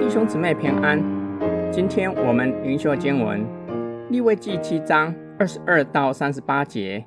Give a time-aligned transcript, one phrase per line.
[0.00, 1.00] 弟兄姊妹平安，
[1.72, 3.46] 今天我们灵修经文
[4.10, 7.06] 利未记七章二十二到三十八节。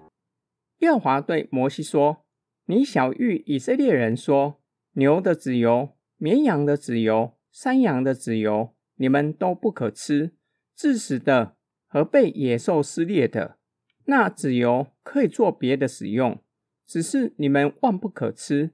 [0.80, 2.26] 耶和华对摩西说
[2.66, 4.60] ：“你晓諭以色列人说，
[4.94, 10.34] 牛的脂油、绵羊的脂油、山羊的脂油，你们都不可吃。
[10.76, 11.56] 致死的
[11.88, 13.58] 和被野兽撕裂的，
[14.06, 16.38] 那脂油可以做别的使用，
[16.88, 18.72] 只是你们万不可吃。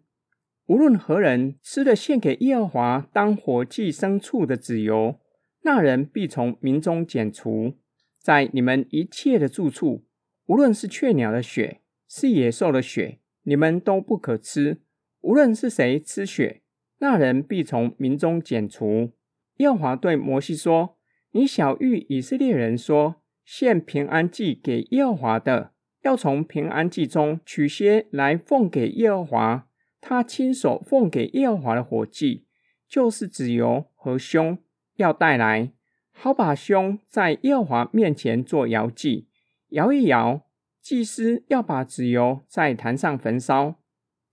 [0.68, 5.20] 无论何人吃了献给耶和华当火祭牲畜的脂油，
[5.64, 7.78] 那人必从民中剪除。
[8.20, 10.06] 在你们一切的住处，
[10.46, 14.82] 无论是雀鸟的血，是野兽的血，你们都不可吃。
[15.22, 16.62] 无论是谁吃血，
[17.00, 19.12] 那人必从民中剪除。
[19.58, 20.98] 耶和华对摩西说。
[21.34, 25.71] 你晓諭以色列人说：献平安祭给耶和华的，
[26.02, 29.68] 要从平安祭中取些来奉给耶和华。
[30.00, 32.46] 他亲手奉给耶和华的火祭，
[32.88, 34.58] 就是脂油和胸，
[34.96, 35.72] 要带来，
[36.12, 39.28] 好把胸在耶和华面前做摇祭，
[39.70, 40.46] 摇一摇。
[40.82, 43.76] 祭司要把脂油在坛上焚烧，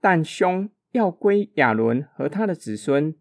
[0.01, 3.15] 但胸要归亚伦和他的子孙。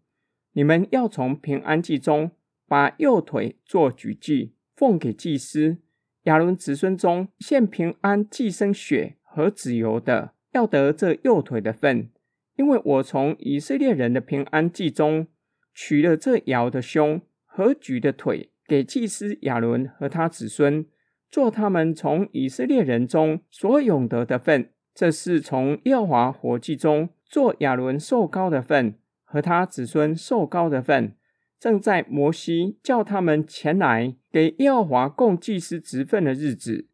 [0.52, 2.30] 你们要从平安祭中。
[2.70, 5.78] 把右腿做举祭，奉给祭司。
[6.24, 12.10] 亚伦子孙中献平安祭生血和脂油的，要得这右腿的份，
[12.56, 15.26] 因为我从以色列人的平安祭中
[15.74, 20.84] 取了这摇的胸和举的腿，给祭司亚伦和他子孙，
[21.30, 24.70] 做他们从以色列人中所永得的份。
[24.94, 31.14] 这是从耶和华火祭中做亚伦受膏的份和他子孙受膏的份。
[31.58, 36.88] 正在摩西叫他们前来给耶和华供祭司职分的日子，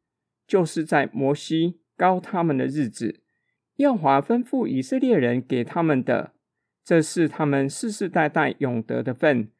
[0.46, 3.20] 就是在摩西膏他们的日子，
[3.76, 6.32] 耶和华吩咐以色列人给他们的，
[6.82, 9.50] 这是他们世世代代永得的份。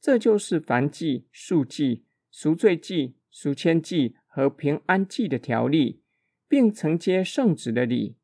[0.00, 6.02] 这就是燔祭、素祭、赎罪祭、赎愆祭和平安祭的条例，
[6.46, 8.16] 并承接圣旨的礼，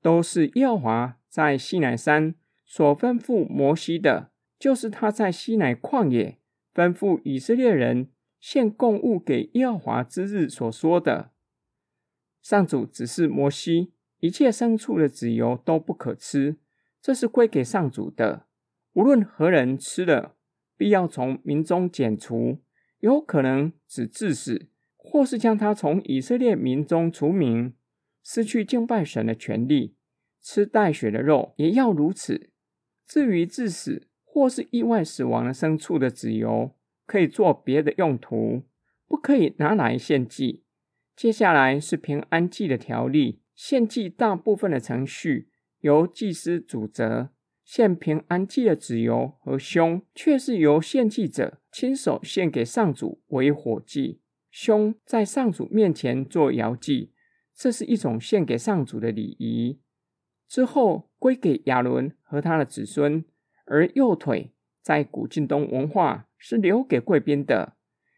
[0.00, 4.30] 都是耶和华在西乃山所吩咐摩西的。
[4.58, 6.38] 就是他在西乃旷野
[6.74, 11.32] 吩咐以色列人献供物给耶和华之日所说的。
[12.42, 16.56] 上主指示摩西，一切牲畜的脂油都不可吃，
[17.02, 18.46] 这是归给上主的。
[18.92, 20.36] 无论何人吃了，
[20.76, 22.62] 必要从民中剪除，
[23.00, 27.74] 有可能只致死，或是将他从以色列民中除名，
[28.22, 29.96] 失去敬拜神的权利。
[30.40, 32.50] 吃带血的肉也要如此。
[33.04, 34.06] 至于致死，
[34.36, 36.72] 或是意外死亡的牲畜的脂油，
[37.06, 38.64] 可以做别的用途，
[39.08, 40.62] 不可以拿来献祭。
[41.16, 45.48] 接下来是平安祭的条例，献祭大部分的程序
[45.80, 47.30] 由祭司主责，
[47.64, 54.20] 献平安祭的脂油和胸，却是由献祭者亲手献给上主为火祭。
[54.50, 57.10] 胸在上主面前做摇祭，
[57.54, 59.80] 这是一种献给上主的礼仪。
[60.46, 63.24] 之后归给亚伦和他的子孙。
[63.66, 67.76] 而右腿在古晋东文化是留给贵宾的，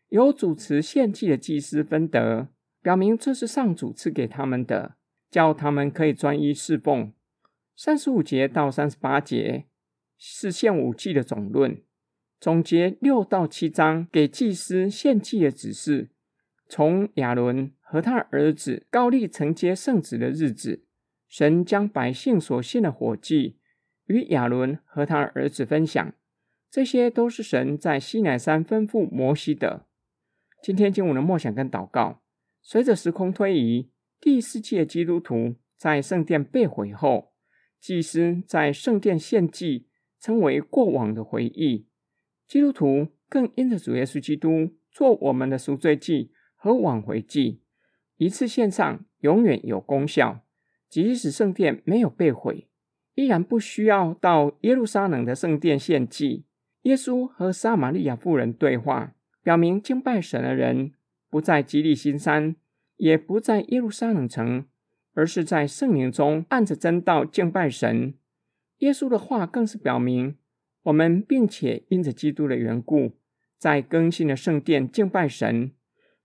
[0.09, 2.49] 由主持献祭的祭司分得，
[2.81, 4.97] 表明这是上主赐给他们的，
[5.31, 7.13] 叫他们可以专一侍奉。
[7.75, 9.67] 三十五节到三十八节
[10.19, 11.81] 是献舞祭的总论，
[12.41, 16.11] 总结六到七章给祭司献祭的指示。
[16.69, 20.85] 从亚伦和他儿子高利承接圣旨的日子，
[21.29, 23.58] 神将百姓所献的火祭。
[24.09, 26.13] 与亚伦和他儿子分享，
[26.71, 29.87] 这些都是神在西乃山吩咐摩西的。
[30.63, 32.23] 今天经文的梦想跟祷告，
[32.61, 37.33] 随着时空推移，第四届基督徒在圣殿被毁后，
[37.79, 39.87] 祭司在圣殿献祭，
[40.19, 41.87] 成为过往的回忆。
[42.47, 47.61] 基督徒更因着主耶稣基督做我们的赎罪祭和挽回祭，
[48.17, 50.41] 一次献上永远有功效，
[50.89, 52.69] 即使圣殿没有被毁。
[53.19, 56.45] 依然不需要到耶路撒冷的圣殿献祭。
[56.83, 59.13] 耶稣和撒玛利亚妇人对话，
[59.43, 60.93] 表明敬拜神的人
[61.29, 62.55] 不在吉利新山，
[62.97, 64.67] 也不在耶路撒冷城，
[65.15, 68.15] 而是在圣灵中按着真道敬拜神。
[68.79, 70.37] 耶稣的话更是表明，
[70.85, 73.11] 我们并且因着基督的缘故，
[73.59, 75.73] 在更新的圣殿敬拜神。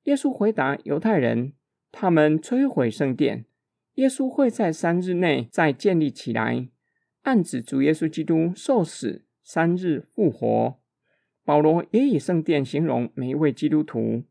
[0.03, 1.53] 耶稣回答犹太人，
[1.91, 3.45] 他们摧毁圣殿，
[3.95, 6.67] 耶稣会在三日内再建立起来。
[7.23, 10.77] 暗指主耶稣基督受死，三日复活。
[11.45, 14.23] 保罗也以圣殿形容每一位基督徒，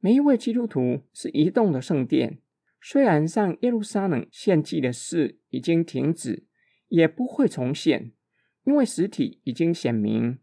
[0.00, 2.38] 每一位基督徒是移动的圣殿。
[2.80, 6.46] 虽然上耶路撒冷献祭的事已经停止，
[6.86, 8.12] 也不会重现，
[8.64, 10.38] 因为实体已经显明，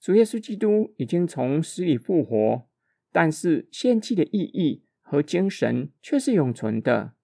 [0.00, 2.68] 主耶稣基督已经从死里复活。
[3.12, 7.14] 但是献祭的意义和精神却是永存的。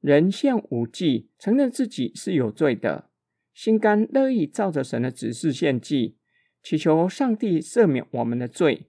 [0.00, 3.10] 人献五祭，承认自己是有罪的，
[3.54, 6.16] 心甘乐意照着神的指示献祭，
[6.60, 8.88] 祈求上帝赦免我们的罪。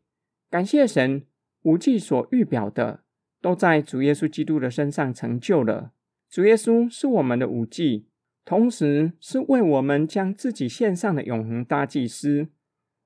[0.49, 1.25] 感谢神，
[1.61, 3.03] 五祭所预表的，
[3.39, 5.93] 都在主耶稣基督的身上成就了。
[6.29, 8.07] 主耶稣是我们的五祭，
[8.43, 12.47] 同时是为我们将自己献上的永恒大祭司。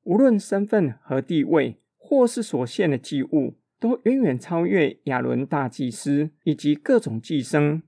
[0.03, 7.81] 无论身份和地位，或是所献的祭物，都远远超越亚伦大祭司以及各种祭牲。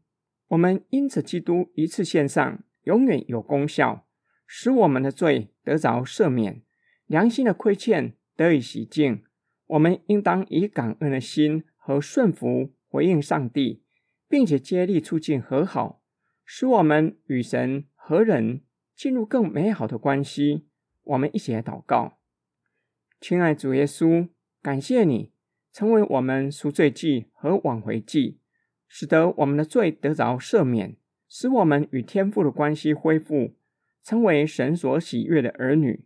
[0.49, 4.05] 我们因着基督一次献上，永远有功效，
[4.45, 6.61] 使我们的罪得着赦免，
[7.05, 9.23] 良心的亏欠得以洗净。
[9.67, 11.63] 我们应当以感恩的心。
[11.83, 13.81] 和顺服回应上帝，
[14.29, 16.03] 并且竭力促进和好，
[16.45, 18.61] 使我们与神和人
[18.95, 20.67] 进入更美好的关系。
[21.01, 22.19] 我们一起来祷告，
[23.19, 24.29] 亲爱主耶稣，
[24.61, 25.33] 感谢你
[25.73, 28.39] 成为我们赎罪祭和挽回祭，
[28.87, 30.95] 使得我们的罪得着赦免，
[31.33, 33.53] 使我们与天父的关系恢复，
[34.03, 36.03] 成为神所喜悦的儿女。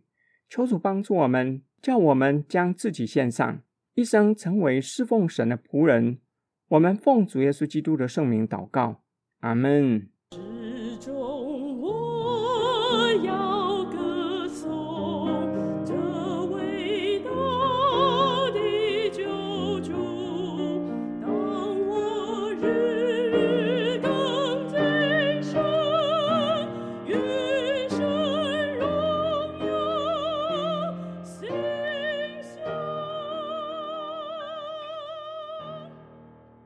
[0.48, 3.60] 求主帮助我们，叫我们将自己献上。
[3.94, 6.20] 一生成为侍奉神的仆人，
[6.68, 9.02] 我们奉主耶稣基督的圣名祷告，
[9.40, 10.08] 阿门。